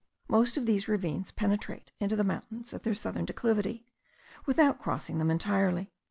Most 0.27 0.57
of 0.57 0.65
these 0.65 0.87
ravines 0.87 1.29
penetrate 1.31 1.91
into 1.99 2.15
the 2.15 2.23
mountains 2.23 2.73
at 2.73 2.81
their 2.81 2.95
southern 2.95 3.23
declivity, 3.25 3.85
without 4.47 4.81
crossing 4.81 5.19
them 5.19 5.29
entirely. 5.29 5.91